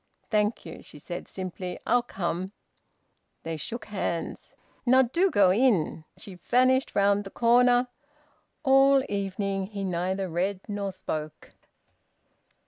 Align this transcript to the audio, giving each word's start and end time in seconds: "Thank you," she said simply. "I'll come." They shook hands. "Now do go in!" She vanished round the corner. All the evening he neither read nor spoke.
"Thank 0.31 0.65
you," 0.65 0.81
she 0.81 0.97
said 0.97 1.27
simply. 1.27 1.77
"I'll 1.85 2.01
come." 2.01 2.53
They 3.43 3.55
shook 3.55 3.85
hands. 3.85 4.55
"Now 4.83 5.03
do 5.03 5.29
go 5.29 5.51
in!" 5.51 6.05
She 6.17 6.33
vanished 6.33 6.95
round 6.95 7.23
the 7.23 7.29
corner. 7.29 7.87
All 8.63 9.01
the 9.01 9.13
evening 9.13 9.67
he 9.67 9.83
neither 9.83 10.27
read 10.27 10.59
nor 10.67 10.91
spoke. 10.91 11.51